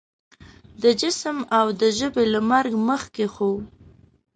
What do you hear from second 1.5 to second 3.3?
او د ژبې له مرګ مخکې